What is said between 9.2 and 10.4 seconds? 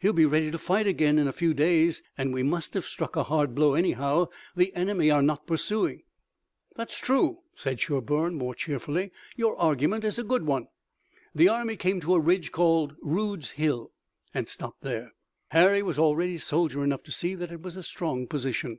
"Your argument is a